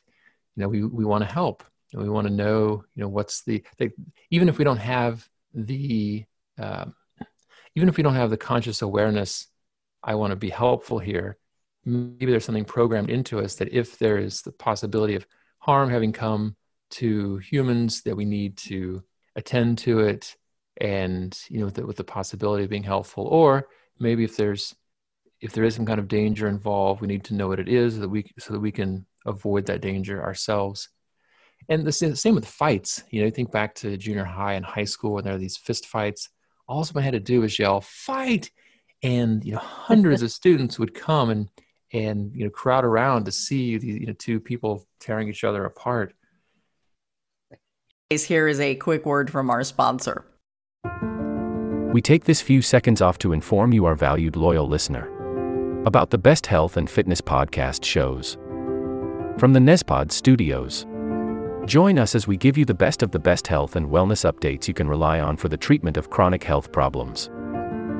you 0.56 0.62
know 0.62 0.68
we, 0.68 0.84
we 0.84 1.06
want 1.06 1.24
to 1.24 1.34
help. 1.34 1.64
And 1.94 2.02
we 2.02 2.10
want 2.10 2.28
to 2.28 2.34
know 2.34 2.84
you 2.96 3.04
know 3.04 3.08
what's 3.08 3.44
the 3.44 3.64
like, 3.80 3.94
even 4.32 4.50
if 4.50 4.58
we 4.58 4.66
don't 4.66 4.78
have 4.78 5.28
the 5.54 6.26
um, 6.60 6.94
even 7.76 7.90
if 7.90 7.98
we 7.98 8.04
don't 8.04 8.16
have 8.16 8.30
the 8.30 8.38
conscious 8.38 8.82
awareness, 8.82 9.48
I 10.04 10.16
want 10.16 10.32
to 10.32 10.36
be 10.36 10.50
helpful 10.50 11.00
here. 11.00 11.38
Maybe 11.86 12.32
there's 12.32 12.46
something 12.46 12.66
programmed 12.66 13.10
into 13.10 13.40
us 13.40 13.56
that 13.56 13.74
if 13.74 13.98
there 13.98 14.18
is 14.18 14.42
the 14.42 14.52
possibility 14.52 15.16
of 15.16 15.28
harm 15.60 15.90
having 15.90 16.14
come 16.14 16.56
to 16.92 17.38
humans, 17.38 18.02
that 18.04 18.16
we 18.16 18.26
need 18.26 18.58
to 18.58 19.04
attend 19.36 19.80
to 19.80 20.00
it 20.00 20.36
and 20.82 21.40
you 21.50 21.60
know 21.60 21.66
with 21.66 21.76
the, 21.76 21.86
with 21.86 21.98
the 21.98 22.04
possibility 22.04 22.64
of 22.64 22.70
being 22.70 22.84
helpful. 22.84 23.26
Or 23.28 23.68
maybe 24.00 24.24
if 24.24 24.36
there's 24.38 24.76
if 25.42 25.52
there 25.52 25.64
is 25.64 25.76
some 25.76 25.86
kind 25.86 26.00
of 26.00 26.08
danger 26.08 26.48
involved 26.48 27.02
we 27.02 27.08
need 27.08 27.24
to 27.26 27.34
know 27.34 27.48
what 27.50 27.60
it 27.60 27.68
is 27.68 27.96
so 27.96 28.02
that 28.02 28.10
we 28.10 28.32
so 28.40 28.54
that 28.54 28.60
we 28.60 28.72
can 28.72 29.06
avoid 29.26 29.66
that 29.68 29.82
danger 29.82 30.24
ourselves. 30.24 30.90
And 31.70 31.86
the 31.86 31.92
same, 31.92 32.16
same 32.16 32.36
with 32.36 32.46
fights. 32.46 33.04
You 33.10 33.24
know 33.24 33.30
think 33.30 33.52
back 33.52 33.76
to 33.76 33.98
junior 33.98 34.26
high 34.26 34.54
and 34.54 34.66
high 34.66 34.84
school 34.84 35.14
when 35.14 35.24
there 35.24 35.36
are 35.36 35.40
these 35.40 35.58
fist 35.58 35.86
fights. 35.88 36.30
All 36.68 36.84
someone 36.84 37.04
had 37.04 37.14
to 37.14 37.20
do 37.20 37.42
was 37.42 37.60
yell 37.60 37.82
fight! 37.82 38.52
And 39.02 39.44
you 39.44 39.54
know 39.54 39.60
hundreds 39.60 40.22
of 40.24 40.32
students 40.32 40.80
would 40.80 40.94
come 40.94 41.30
and 41.30 41.50
and 41.94 42.32
you 42.36 42.44
know 42.44 42.50
crowd 42.50 42.84
around 42.84 43.26
to 43.26 43.32
see 43.32 43.78
the 43.78 43.88
you 43.88 44.06
know 44.08 44.14
two 44.14 44.40
people 44.40 44.86
tearing 45.00 45.30
each 45.30 45.44
other 45.44 45.66
apart 45.66 46.14
Here 48.10 48.48
is 48.48 48.60
a 48.60 48.76
quick 48.76 49.06
word 49.06 49.32
from 49.32 49.50
our 49.50 49.64
sponsor. 49.64 50.26
We 51.94 52.02
take 52.02 52.26
this 52.26 52.42
few 52.42 52.62
seconds 52.62 53.02
off 53.02 53.18
to 53.20 53.34
inform 53.34 53.74
you, 53.74 53.86
our 53.86 53.96
valued 53.96 54.36
loyal 54.36 54.68
listener, 54.68 55.08
about 55.86 56.10
the 56.10 56.18
best 56.18 56.46
health 56.46 56.78
and 56.78 56.90
fitness 56.90 57.22
podcast 57.22 57.84
shows 57.84 58.38
from 59.40 59.54
the 59.54 59.60
Nezpod 59.60 60.12
studios. 60.12 60.86
Join 61.66 61.98
us 61.98 62.14
as 62.14 62.28
we 62.28 62.38
give 62.38 62.58
you 62.58 62.66
the 62.66 62.74
best 62.74 63.02
of 63.02 63.12
the 63.12 63.20
best 63.20 63.48
health 63.48 63.76
and 63.76 63.88
wellness 63.88 64.32
updates 64.32 64.68
you 64.68 64.74
can 64.74 64.88
rely 64.88 65.20
on 65.20 65.38
for 65.38 65.50
the 65.50 65.58
treatment 65.58 65.98
of 65.98 66.10
chronic 66.10 66.44
health 66.44 66.72
problems. 66.72 67.30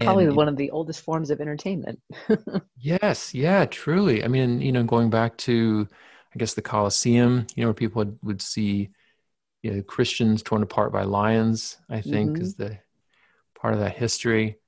Probably 0.00 0.26
And- 0.26 0.36
one 0.36 0.48
of 0.48 0.56
the 0.56 0.70
oldest 0.70 1.02
forms 1.02 1.30
of 1.30 1.40
entertainment. 1.40 2.00
Yes, 2.78 3.34
yeah, 3.34 3.64
truly. 3.64 4.22
I 4.22 4.28
mean, 4.28 4.60
you 4.60 4.70
know, 4.70 4.84
going 4.84 5.10
back 5.10 5.36
to, 5.38 5.88
I 6.34 6.38
guess, 6.38 6.54
the 6.54 6.62
Colosseum, 6.62 7.46
you 7.56 7.62
know, 7.62 7.68
where 7.68 7.74
people 7.74 8.00
would, 8.00 8.18
would 8.22 8.42
see, 8.42 8.90
you 9.62 9.70
know, 9.72 9.82
Christians 9.82 10.42
torn 10.42 10.62
apart 10.62 10.92
by 10.92 11.02
lions, 11.02 11.78
I 11.88 12.00
think, 12.02 12.36
Mhm. 12.36 12.42
is 12.42 12.54
the 12.54 12.78
part 13.58 13.72
of 13.74 13.80
that 13.80 13.96
history. 13.96 14.58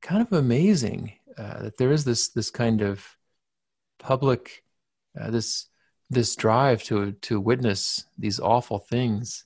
Kind 0.00 0.22
of 0.22 0.32
amazing 0.32 1.12
uh, 1.36 1.64
that 1.64 1.76
there 1.76 1.90
is 1.92 2.04
this 2.04 2.28
this 2.28 2.50
kind 2.50 2.80
of 2.80 3.04
public 3.98 4.64
uh, 5.20 5.30
this 5.30 5.66
this 6.08 6.36
drive 6.36 6.82
to 6.84 7.12
to 7.12 7.40
witness 7.40 8.04
these 8.16 8.38
awful 8.40 8.78
things 8.78 9.44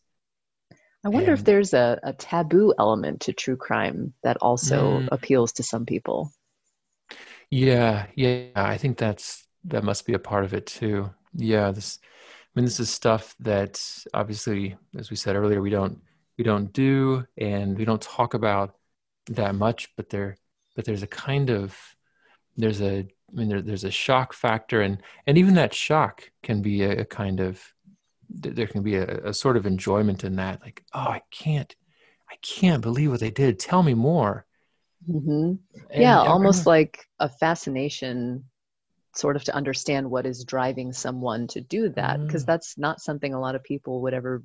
I 1.04 1.08
wonder 1.08 1.32
And- 1.32 1.38
if 1.38 1.44
there's 1.44 1.74
a, 1.74 1.98
a 2.02 2.12
taboo 2.14 2.74
element 2.78 3.22
to 3.22 3.32
true 3.32 3.56
crime 3.56 4.14
that 4.22 4.36
also 4.38 5.00
Mm. 5.00 5.08
appeals 5.12 5.52
to 5.54 5.62
some 5.62 5.86
people. 5.86 6.32
Yeah, 7.50 8.06
yeah, 8.14 8.50
I 8.54 8.76
think 8.76 8.98
that's 8.98 9.46
that 9.64 9.84
must 9.84 10.06
be 10.06 10.14
a 10.14 10.18
part 10.18 10.44
of 10.44 10.54
it 10.54 10.66
too. 10.66 11.10
Yeah, 11.34 11.70
this 11.72 11.98
I 12.02 12.60
mean 12.60 12.64
this 12.64 12.80
is 12.80 12.90
stuff 12.90 13.34
that 13.40 13.80
obviously 14.14 14.76
as 14.98 15.10
we 15.10 15.16
said 15.16 15.36
earlier 15.36 15.60
we 15.62 15.70
don't 15.70 16.00
we 16.38 16.44
don't 16.44 16.72
do 16.72 17.26
and 17.38 17.76
we 17.76 17.84
don't 17.84 18.02
talk 18.02 18.34
about 18.34 18.76
that 19.26 19.54
much, 19.54 19.94
but 19.96 20.10
there 20.10 20.36
but 20.76 20.84
there's 20.84 21.02
a 21.02 21.06
kind 21.06 21.50
of 21.50 21.76
there's 22.56 22.80
a 22.82 23.00
I 23.00 23.32
mean 23.32 23.48
there, 23.48 23.62
there's 23.62 23.84
a 23.84 23.90
shock 23.90 24.32
factor 24.32 24.80
and 24.82 25.02
and 25.26 25.38
even 25.38 25.54
that 25.54 25.74
shock 25.74 26.30
can 26.42 26.62
be 26.62 26.82
a, 26.82 27.00
a 27.02 27.04
kind 27.04 27.40
of 27.40 27.62
there 28.30 28.66
can 28.66 28.82
be 28.82 28.96
a, 28.96 29.28
a 29.28 29.34
sort 29.34 29.56
of 29.56 29.66
enjoyment 29.66 30.24
in 30.24 30.36
that 30.36 30.60
like 30.62 30.84
oh 30.94 31.00
I 31.00 31.22
can't 31.30 31.74
I 32.30 32.36
can't 32.42 32.82
believe 32.82 33.10
what 33.10 33.20
they 33.20 33.30
did. 33.30 33.58
Tell 33.58 33.82
me 33.82 33.94
more. 33.94 34.46
hmm 35.06 35.54
And 35.90 36.02
yeah, 36.02 36.20
almost 36.22 36.66
like 36.66 37.06
a 37.18 37.28
fascination, 37.28 38.44
sort 39.16 39.36
of 39.36 39.44
to 39.44 39.54
understand 39.54 40.10
what 40.10 40.26
is 40.26 40.44
driving 40.44 40.92
someone 40.92 41.46
to 41.48 41.60
do 41.60 41.90
that, 41.90 42.20
because 42.26 42.44
Mm. 42.44 42.46
that's 42.46 42.78
not 42.78 43.00
something 43.00 43.34
a 43.34 43.40
lot 43.40 43.54
of 43.56 43.64
people 43.64 44.02
would 44.02 44.14
ever 44.14 44.42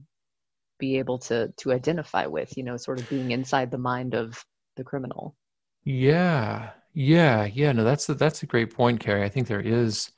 be 0.79 0.99
able 0.99 1.19
to 1.19 1.53
to 1.57 1.73
identify 1.73 2.27
with. 2.27 2.57
You 2.57 2.63
know, 2.63 2.77
sort 2.77 2.99
of 2.99 3.09
being 3.09 3.31
inside 3.31 3.71
the 3.71 3.79
mind 3.79 4.15
of 4.15 4.45
the 4.77 4.83
criminal. 4.85 5.35
Yeah, 5.83 6.71
yeah, 6.93 7.45
yeah. 7.45 7.71
No, 7.71 7.83
that's 7.83 8.09
a, 8.09 8.15
that's 8.15 8.43
a 8.43 8.45
great 8.47 8.73
point, 8.73 8.99
Carrie. 8.99 9.23
I 9.23 9.29
think 9.29 9.47
there 9.47 9.61
is 9.61 10.11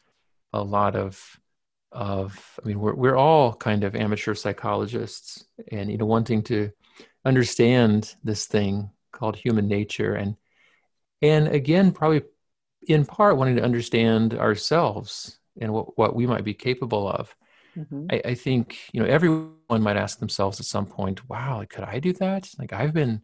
a 0.53 0.63
lot 0.63 0.95
of 0.95 1.39
of. 1.97 2.39
I 2.63 2.67
mean, 2.69 2.79
we're 2.79 2.95
we're 2.95 3.17
all 3.17 3.53
kind 3.55 3.85
of 3.85 3.95
amateur 3.97 4.35
psychologists, 4.35 5.45
and 5.71 5.91
you 5.91 5.97
know, 5.99 6.05
wanting 6.07 6.43
to 6.45 6.71
understand 7.25 8.15
this 8.23 8.47
thing 8.47 8.91
called 9.13 9.37
human 9.37 9.67
nature, 9.67 10.15
and 10.15 10.37
and 11.21 11.47
again, 11.47 11.91
probably 11.91 12.23
in 12.87 13.05
part 13.05 13.37
wanting 13.37 13.55
to 13.57 13.63
understand 13.63 14.35
ourselves 14.35 15.39
and 15.59 15.73
what 15.73 15.97
what 15.97 16.15
we 16.15 16.27
might 16.27 16.43
be 16.43 16.53
capable 16.53 17.09
of. 17.09 17.35
Mhm. 17.75 18.11
I, 18.11 18.31
I 18.31 18.35
think 18.35 18.79
you 18.93 19.01
know 19.01 19.07
everyone 19.07 19.81
might 19.81 19.97
ask 19.97 20.19
themselves 20.19 20.59
at 20.59 20.65
some 20.65 20.85
point, 20.85 21.27
"Wow, 21.29 21.65
could 21.69 21.83
I 21.83 21.99
do 21.99 22.13
that? 22.13 22.49
Like 22.59 22.73
I've 22.73 22.93
been 22.93 23.21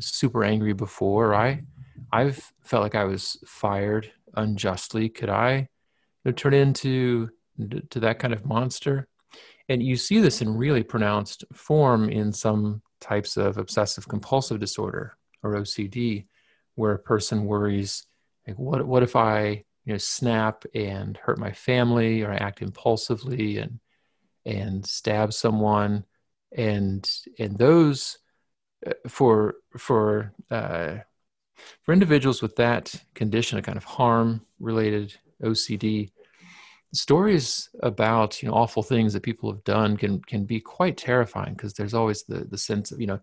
super 0.00 0.44
angry 0.44 0.72
before. 0.72 1.34
I 1.34 1.62
I've 2.12 2.52
felt 2.62 2.82
like 2.82 2.94
I 2.94 3.04
was 3.04 3.38
fired 3.46 4.12
unjustly. 4.36 5.08
Could 5.08 5.30
I 5.30 5.54
you 5.56 5.68
know, 6.26 6.32
turn 6.32 6.54
into 6.54 7.30
to 7.90 8.00
that 8.00 8.18
kind 8.18 8.34
of 8.34 8.44
monster?" 8.44 9.08
And 9.68 9.82
you 9.82 9.96
see 9.96 10.20
this 10.20 10.42
in 10.42 10.56
really 10.56 10.82
pronounced 10.82 11.44
form 11.52 12.08
in 12.08 12.32
some 12.32 12.82
types 13.00 13.36
of 13.36 13.58
obsessive 13.58 14.08
compulsive 14.08 14.60
disorder 14.60 15.16
or 15.42 15.56
OCD, 15.56 16.26
where 16.76 16.92
a 16.92 16.98
person 16.98 17.46
worries, 17.46 18.06
like, 18.46 18.58
"What 18.58 18.86
what 18.86 19.02
if 19.02 19.16
I 19.16 19.64
you 19.84 19.92
know 19.92 19.98
snap 19.98 20.64
and 20.74 21.16
hurt 21.16 21.38
my 21.38 21.52
family, 21.52 22.22
or 22.22 22.32
I 22.32 22.36
act 22.36 22.62
impulsively 22.62 23.58
and 23.58 23.80
and 24.44 24.86
stab 24.86 25.32
someone 25.32 26.04
and 26.56 27.08
and 27.38 27.58
those 27.58 28.18
uh, 28.86 28.92
for 29.08 29.56
for 29.76 30.32
uh, 30.50 30.98
for 31.82 31.92
individuals 31.92 32.40
with 32.40 32.56
that 32.56 32.94
condition 33.14 33.58
a 33.58 33.62
kind 33.62 33.76
of 33.76 33.84
harm 33.84 34.42
related 34.60 35.14
ocd 35.42 36.10
stories 36.92 37.68
about 37.82 38.42
you 38.42 38.48
know 38.48 38.54
awful 38.54 38.82
things 38.82 39.12
that 39.12 39.22
people 39.22 39.50
have 39.52 39.62
done 39.64 39.96
can 39.96 40.20
can 40.22 40.44
be 40.44 40.60
quite 40.60 40.96
terrifying 40.96 41.54
because 41.54 41.74
there's 41.74 41.94
always 41.94 42.22
the 42.24 42.44
the 42.44 42.58
sense 42.58 42.92
of 42.92 43.00
you 43.00 43.06
know 43.06 43.20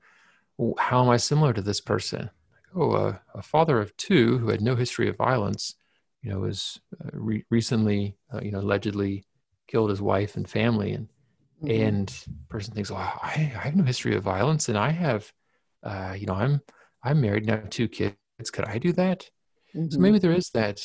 "Oh, 0.60 0.76
how 0.80 1.04
am 1.04 1.10
i 1.10 1.17
similar 1.17 1.54
to 1.54 1.62
this 1.62 1.82
person 1.82 2.30
oh 2.76 2.91
uh, 2.91 3.17
a 3.36 3.41
father 3.41 3.80
of 3.80 3.95
two 3.97 4.38
who 4.39 4.49
had 4.49 4.62
no 4.62 4.76
history 4.76 5.10
of 5.10 5.17
violence 5.17 5.76
you 6.21 6.32
know 6.32 6.39
was 6.39 6.80
uh, 7.04 7.10
re- 7.13 7.45
recently 7.49 8.17
uh, 8.34 8.41
you 8.41 8.52
know 8.52 8.60
allegedly 8.60 9.26
killed 9.67 9.89
his 9.89 10.02
wife 10.02 10.36
and 10.36 10.49
family 10.49 10.93
and 10.93 11.10
Mhm. 11.62 11.71
and 11.73 12.26
person 12.49 12.73
thinks 12.73 12.91
well 12.91 13.19
I, 13.21 13.54
I 13.56 13.62
have 13.67 13.76
no 13.76 13.84
history 13.84 14.15
of 14.15 14.23
violence 14.23 14.69
and 14.69 14.78
i 14.78 14.89
have 14.91 15.32
uh, 15.84 16.15
you 16.17 16.28
know 16.28 16.36
i'm 16.36 16.62
i'm 17.04 17.21
married 17.21 17.43
and 17.43 17.52
I 17.52 17.56
have 17.58 17.69
two 17.69 17.88
kids 17.88 18.17
could 18.52 18.65
i 18.65 18.78
do 18.78 18.91
that 18.93 19.30
so 19.89 19.99
Mhm. 19.99 20.02
maybe 20.02 20.19
there 20.19 20.34
is 20.34 20.49
that 20.52 20.82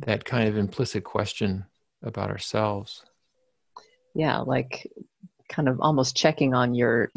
that 0.00 0.24
kind 0.24 0.48
of 0.48 0.56
implicit 0.56 1.04
question 1.04 1.64
about 2.02 2.30
ourselves. 2.30 3.04
Yeah 4.14 4.38
like 4.38 4.86
kind 5.48 5.68
of 5.68 5.80
almost 5.80 6.16
checking 6.16 6.54
on 6.54 6.74
your 6.74 7.10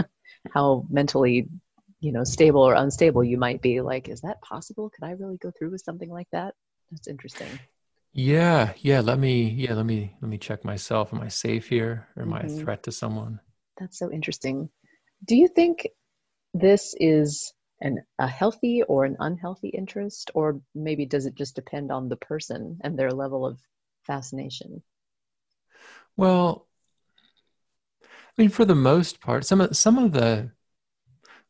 how 0.52 0.84
mentally 0.90 1.48
you 2.00 2.12
know 2.12 2.24
stable 2.24 2.62
or 2.62 2.74
unstable 2.74 3.24
you 3.24 3.38
might 3.38 3.62
be. 3.62 3.80
Like 3.80 4.08
is 4.08 4.20
that 4.22 4.40
possible? 4.42 4.90
Could 4.90 5.06
i 5.06 5.12
really 5.12 5.38
go 5.38 5.50
through 5.56 5.70
with 5.70 5.82
something 5.82 6.10
like 6.10 6.28
that? 6.32 6.54
That's 6.90 7.08
interesting. 7.08 7.58
Yeah 8.12 8.72
yeah 8.78 9.00
let 9.00 9.18
me 9.18 9.48
yeah 9.50 9.74
let 9.74 9.86
me 9.86 10.14
let 10.20 10.28
me 10.28 10.38
check 10.38 10.64
myself. 10.64 11.12
Am 11.12 11.20
i 11.20 11.28
safe 11.28 11.68
here? 11.68 12.08
Or 12.16 12.22
am 12.22 12.32
i 12.32 12.40
a 12.40 12.46
Mhm. 12.46 12.60
threat 12.62 12.82
to 12.84 12.92
someone? 12.92 13.40
That's 13.78 13.98
so 13.98 14.10
interesting. 14.10 14.70
Do 15.24 15.36
you 15.36 15.48
think 15.48 15.88
this 16.54 16.94
is 16.98 17.52
an 17.80 17.98
a 18.18 18.26
healthy 18.26 18.82
or 18.84 19.04
an 19.04 19.16
unhealthy 19.20 19.68
interest 19.68 20.30
or 20.34 20.60
maybe 20.74 21.04
does 21.06 21.26
it 21.26 21.34
just 21.34 21.54
depend 21.54 21.92
on 21.92 22.08
the 22.08 22.16
person 22.16 22.78
and 22.82 22.98
their 22.98 23.12
level 23.12 23.46
of 23.46 23.60
fascination 24.06 24.82
Well, 26.16 26.66
I 28.02 28.42
mean, 28.42 28.48
for 28.48 28.64
the 28.64 28.74
most 28.74 29.20
part, 29.20 29.44
some 29.44 29.60
of 29.60 29.76
some 29.76 29.98
of 29.98 30.12
the 30.12 30.50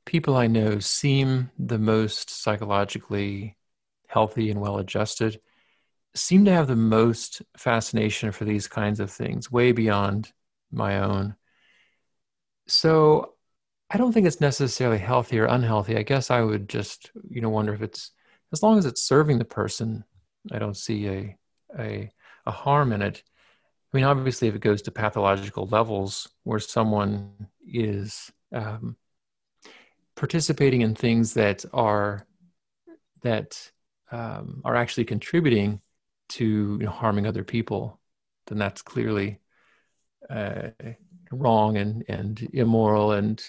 people 0.04 0.36
I 0.36 0.46
know 0.46 0.78
seem 0.78 1.50
the 1.58 1.78
most 1.78 2.30
psychologically 2.30 3.56
healthy 4.08 4.50
and 4.50 4.60
well-adjusted, 4.60 5.40
seem 6.14 6.44
to 6.44 6.52
have 6.52 6.68
the 6.68 6.76
most 6.76 7.42
fascination 7.56 8.32
for 8.32 8.44
these 8.44 8.68
kinds 8.68 9.00
of 9.00 9.10
things, 9.10 9.50
way 9.50 9.72
beyond 9.72 10.32
my 10.70 11.00
own. 11.00 11.36
So 12.68 13.35
I 13.90 13.98
don't 13.98 14.12
think 14.12 14.26
it's 14.26 14.40
necessarily 14.40 14.98
healthy 14.98 15.38
or 15.38 15.46
unhealthy. 15.46 15.96
I 15.96 16.02
guess 16.02 16.30
I 16.30 16.40
would 16.40 16.68
just, 16.68 17.10
you 17.28 17.40
know, 17.40 17.50
wonder 17.50 17.72
if 17.72 17.82
it's 17.82 18.10
as 18.52 18.62
long 18.62 18.78
as 18.78 18.86
it's 18.86 19.02
serving 19.02 19.38
the 19.38 19.44
person, 19.44 20.04
I 20.52 20.58
don't 20.58 20.76
see 20.76 21.08
a 21.08 21.36
a, 21.78 22.10
a 22.46 22.50
harm 22.50 22.92
in 22.92 23.02
it. 23.02 23.22
I 23.92 23.96
mean, 23.96 24.04
obviously, 24.04 24.48
if 24.48 24.54
it 24.54 24.60
goes 24.60 24.82
to 24.82 24.90
pathological 24.90 25.66
levels 25.66 26.28
where 26.44 26.58
someone 26.58 27.48
is 27.66 28.32
um, 28.52 28.96
participating 30.16 30.80
in 30.80 30.94
things 30.94 31.34
that 31.34 31.64
are 31.72 32.26
that 33.22 33.70
um, 34.10 34.62
are 34.64 34.76
actually 34.76 35.04
contributing 35.04 35.80
to 36.28 36.78
you 36.80 36.86
know, 36.86 36.90
harming 36.90 37.26
other 37.26 37.44
people, 37.44 38.00
then 38.46 38.58
that's 38.58 38.82
clearly 38.82 39.40
uh, 40.28 40.70
wrong 41.30 41.76
and 41.76 42.04
and 42.08 42.48
immoral 42.52 43.12
and 43.12 43.42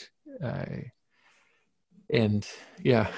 uh, 0.43 0.65
and 2.09 2.47
yeah, 2.81 3.09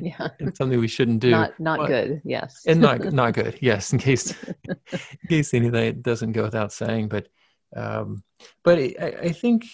yeah 0.00 0.28
it's 0.40 0.58
something 0.58 0.80
we 0.80 0.88
shouldn't 0.88 1.20
do. 1.20 1.30
not 1.30 1.58
not 1.60 1.78
But- 1.78 1.88
good 1.88 2.22
yes 2.24 2.62
and 2.66 2.80
not 2.80 3.00
not 3.12 3.34
good. 3.34 3.58
Yes, 3.60 3.92
in 3.92 3.98
case 3.98 4.34
in 4.68 5.28
case 5.28 5.54
anything 5.54 6.00
doesn't 6.02 6.32
go 6.32 6.42
without 6.42 6.72
saying, 6.72 7.08
but 7.08 7.28
um, 7.76 8.22
but 8.62 8.78
I, 8.78 8.94
I 9.22 9.32
think 9.32 9.64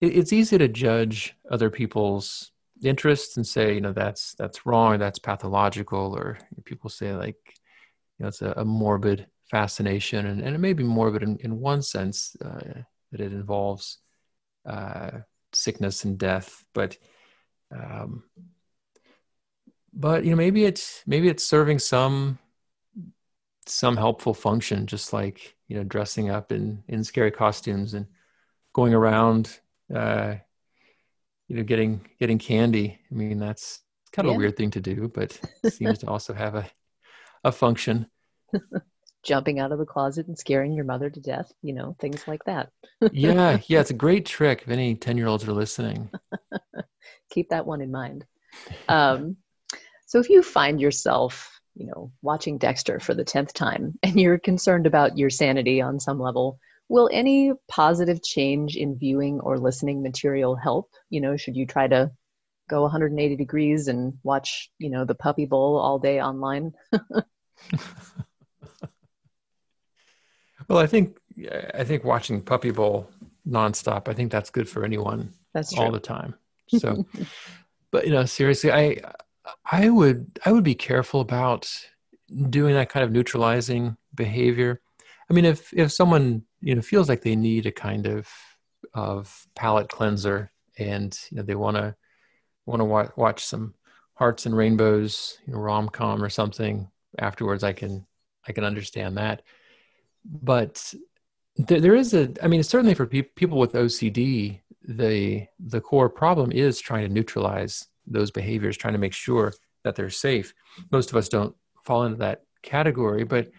it, 0.00 0.16
it's 0.16 0.32
easy 0.32 0.58
to 0.58 0.68
judge 0.68 1.34
other 1.50 1.70
people's 1.70 2.52
interests 2.82 3.36
and 3.36 3.46
say, 3.46 3.74
you 3.74 3.80
know, 3.80 3.92
that's 3.92 4.34
that's 4.34 4.66
wrong, 4.66 4.98
that's 4.98 5.18
pathological, 5.18 6.14
or 6.16 6.38
people 6.64 6.90
say 6.90 7.14
like, 7.14 7.36
you 8.18 8.24
know, 8.24 8.28
it's 8.28 8.42
a, 8.42 8.52
a 8.56 8.64
morbid 8.64 9.26
fascination, 9.50 10.26
and, 10.26 10.40
and 10.40 10.54
it 10.54 10.58
may 10.58 10.72
be 10.72 10.84
morbid 10.84 11.22
in, 11.22 11.36
in 11.40 11.60
one 11.60 11.82
sense 11.82 12.36
uh, 12.44 12.82
that 13.12 13.20
it 13.20 13.32
involves 13.32 13.98
uh, 14.66 15.10
sickness 15.54 16.04
and 16.04 16.18
death, 16.18 16.64
but 16.74 16.96
um, 17.70 18.24
but 19.92 20.24
you 20.24 20.30
know 20.30 20.36
maybe 20.36 20.64
it's 20.64 21.02
maybe 21.06 21.28
it's 21.28 21.44
serving 21.44 21.78
some 21.78 22.38
some 23.66 23.96
helpful 23.96 24.34
function 24.34 24.86
just 24.86 25.12
like 25.12 25.56
you 25.68 25.76
know 25.76 25.84
dressing 25.84 26.28
up 26.30 26.52
in 26.52 26.82
in 26.88 27.02
scary 27.02 27.30
costumes 27.30 27.94
and 27.94 28.06
going 28.74 28.92
around 28.92 29.60
uh 29.94 30.34
you 31.48 31.56
know 31.56 31.62
getting 31.62 32.04
getting 32.18 32.38
candy 32.38 32.98
i 33.10 33.14
mean 33.14 33.38
that's 33.38 33.80
kind 34.12 34.26
of 34.26 34.32
Yeah. 34.32 34.36
a 34.36 34.38
weird 34.38 34.56
thing 34.56 34.70
to 34.72 34.80
do 34.80 35.08
but 35.08 35.38
seems 35.64 35.98
to 36.00 36.08
also 36.08 36.34
have 36.34 36.54
a 36.54 36.68
a 37.44 37.52
function 37.52 38.06
jumping 39.24 39.58
out 39.58 39.72
of 39.72 39.78
the 39.78 39.86
closet 39.86 40.26
and 40.26 40.38
scaring 40.38 40.72
your 40.72 40.84
mother 40.84 41.10
to 41.10 41.20
death 41.20 41.52
you 41.62 41.72
know 41.72 41.96
things 42.00 42.26
like 42.28 42.44
that 42.44 42.70
yeah 43.12 43.58
yeah 43.66 43.80
it's 43.80 43.90
a 43.90 43.94
great 43.94 44.26
trick 44.26 44.62
if 44.62 44.68
any 44.68 44.94
10 44.94 45.16
year 45.16 45.26
olds 45.26 45.46
are 45.46 45.52
listening 45.52 46.10
keep 47.30 47.48
that 47.50 47.66
one 47.66 47.80
in 47.80 47.90
mind 47.90 48.24
um, 48.88 49.36
so 50.06 50.20
if 50.20 50.30
you 50.30 50.42
find 50.42 50.80
yourself 50.80 51.54
you 51.74 51.86
know, 51.86 52.12
watching 52.22 52.58
Dexter 52.58 53.00
for 53.00 53.14
the 53.14 53.24
10th 53.24 53.52
time 53.52 53.98
and 54.02 54.18
you're 54.18 54.38
concerned 54.38 54.86
about 54.86 55.18
your 55.18 55.30
sanity 55.30 55.80
on 55.80 56.00
some 56.00 56.20
level, 56.20 56.58
will 56.88 57.10
any 57.12 57.52
positive 57.68 58.22
change 58.22 58.76
in 58.76 58.98
viewing 58.98 59.40
or 59.40 59.58
listening 59.58 60.02
material 60.02 60.56
help? 60.56 60.90
You 61.10 61.20
know, 61.20 61.36
should 61.36 61.56
you 61.56 61.66
try 61.66 61.88
to 61.88 62.10
go 62.68 62.82
180 62.82 63.36
degrees 63.36 63.88
and 63.88 64.14
watch, 64.22 64.70
you 64.78 64.90
know, 64.90 65.04
the 65.04 65.14
puppy 65.14 65.46
bowl 65.46 65.76
all 65.76 65.98
day 65.98 66.20
online? 66.20 66.72
well, 70.68 70.78
I 70.78 70.86
think 70.86 71.18
I 71.74 71.84
think 71.84 72.04
watching 72.04 72.42
Puppy 72.42 72.70
Bowl 72.70 73.10
nonstop, 73.48 74.08
I 74.08 74.14
think 74.14 74.30
that's 74.30 74.50
good 74.50 74.68
for 74.68 74.84
anyone. 74.84 75.32
That's 75.52 75.74
true. 75.74 75.84
all 75.84 75.92
the 75.92 76.00
time. 76.00 76.34
So, 76.68 77.04
but 77.90 78.06
you 78.06 78.12
know, 78.12 78.24
seriously, 78.24 78.72
I 78.72 78.98
I 79.70 79.90
would 79.90 80.38
I 80.44 80.52
would 80.52 80.64
be 80.64 80.74
careful 80.74 81.20
about 81.20 81.70
doing 82.50 82.74
that 82.74 82.88
kind 82.88 83.04
of 83.04 83.12
neutralizing 83.12 83.96
behavior. 84.14 84.80
I 85.30 85.34
mean, 85.34 85.44
if 85.44 85.72
if 85.72 85.92
someone 85.92 86.42
you 86.60 86.74
know 86.74 86.82
feels 86.82 87.08
like 87.08 87.22
they 87.22 87.36
need 87.36 87.66
a 87.66 87.72
kind 87.72 88.06
of 88.06 88.28
of 88.94 89.46
palate 89.54 89.88
cleanser 89.88 90.52
and 90.78 91.18
you 91.30 91.36
know 91.36 91.42
they 91.42 91.54
want 91.54 91.76
to 91.76 91.94
want 92.66 92.80
to 92.80 92.84
wa- 92.84 93.10
watch 93.16 93.44
some 93.44 93.74
hearts 94.14 94.46
and 94.46 94.56
rainbows, 94.56 95.38
you 95.46 95.52
know, 95.52 95.58
rom 95.58 95.88
com 95.88 96.22
or 96.22 96.30
something 96.30 96.88
afterwards, 97.18 97.64
I 97.64 97.72
can 97.72 98.06
I 98.46 98.52
can 98.52 98.64
understand 98.64 99.16
that. 99.16 99.42
But 100.24 100.94
there, 101.56 101.80
there 101.80 101.94
is 101.94 102.14
a, 102.14 102.32
I 102.42 102.48
mean, 102.48 102.62
certainly 102.62 102.94
for 102.94 103.06
pe- 103.06 103.22
people 103.22 103.58
with 103.58 103.72
OCD, 103.72 104.60
the 104.86 105.46
the 105.58 105.80
core 105.80 106.10
problem 106.10 106.52
is 106.52 106.80
trying 106.80 107.06
to 107.06 107.12
neutralize 107.12 107.86
those 108.06 108.30
behaviors, 108.30 108.76
trying 108.76 108.92
to 108.92 108.98
make 108.98 109.14
sure 109.14 109.54
that 109.82 109.94
they're 109.94 110.10
safe. 110.10 110.54
Most 110.90 111.10
of 111.10 111.16
us 111.16 111.28
don't 111.28 111.54
fall 111.84 112.04
into 112.04 112.18
that 112.18 112.42
category, 112.62 113.24
but 113.24 113.50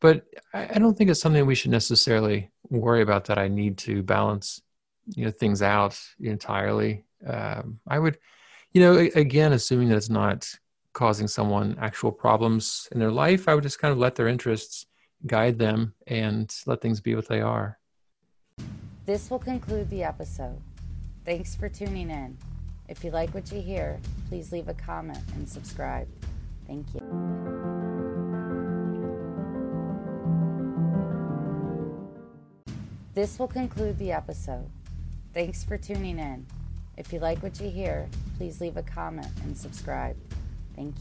but 0.00 0.26
I 0.52 0.78
don't 0.78 0.98
think 0.98 1.10
it's 1.10 1.20
something 1.20 1.46
we 1.46 1.54
should 1.54 1.70
necessarily 1.70 2.50
worry 2.68 3.02
about. 3.02 3.24
That 3.26 3.38
I 3.38 3.48
need 3.48 3.78
to 3.78 4.02
balance, 4.02 4.60
you 5.14 5.24
know, 5.24 5.30
things 5.30 5.62
out 5.62 5.98
entirely. 6.20 7.04
Um, 7.26 7.78
I 7.86 7.98
would, 7.98 8.18
you 8.72 8.80
know, 8.80 8.96
again, 8.96 9.52
assuming 9.52 9.88
that 9.88 9.96
it's 9.96 10.10
not 10.10 10.48
causing 10.92 11.28
someone 11.28 11.76
actual 11.80 12.12
problems 12.12 12.88
in 12.92 12.98
their 12.98 13.12
life, 13.12 13.48
I 13.48 13.54
would 13.54 13.62
just 13.62 13.78
kind 13.78 13.92
of 13.92 13.98
let 13.98 14.16
their 14.16 14.28
interests 14.28 14.86
guide 15.26 15.58
them 15.58 15.94
and 16.06 16.54
let 16.66 16.80
things 16.80 17.00
be 17.00 17.14
what 17.14 17.28
they 17.28 17.40
are. 17.40 17.78
This 19.06 19.30
will 19.30 19.38
conclude 19.38 19.90
the 19.90 20.04
episode. 20.04 20.60
Thanks 21.24 21.54
for 21.54 21.68
tuning 21.68 22.10
in. 22.10 22.36
If 22.88 23.04
you 23.04 23.10
like 23.10 23.32
what 23.34 23.50
you 23.50 23.60
hear, 23.60 24.00
please 24.28 24.52
leave 24.52 24.68
a 24.68 24.74
comment 24.74 25.24
and 25.34 25.48
subscribe. 25.48 26.08
Thank 26.66 26.86
you. 26.94 27.00
This 33.14 33.38
will 33.38 33.48
conclude 33.48 33.98
the 33.98 34.12
episode. 34.12 34.70
Thanks 35.34 35.64
for 35.64 35.76
tuning 35.76 36.18
in. 36.18 36.46
If 36.96 37.12
you 37.12 37.18
like 37.18 37.42
what 37.42 37.60
you 37.60 37.70
hear, 37.70 38.08
please 38.36 38.60
leave 38.60 38.76
a 38.76 38.82
comment 38.82 39.32
and 39.42 39.56
subscribe. 39.56 40.16
Thank 40.76 40.94
you. 40.94 41.00